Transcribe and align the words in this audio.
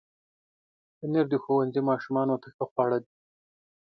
پنېر 0.97 1.25
د 1.31 1.35
ښوونځي 1.43 1.81
ماشومانو 1.89 2.35
ته 2.41 2.47
ښه 2.55 2.65
خواړه 2.71 2.97
دي. 3.03 3.13